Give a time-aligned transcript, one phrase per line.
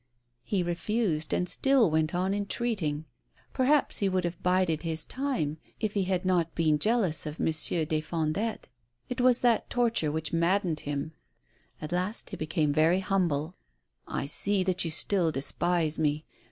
[0.43, 3.05] He refused, and still went on entreating.
[3.53, 7.85] Perhaps he would have bided his time if he had not been jealous of Monsieur
[7.85, 8.67] des Fondettes.
[9.09, 11.11] It was that torture which mad dened him.
[11.79, 13.53] At last he became very humble."
[14.07, 16.25] I see that you still despise me.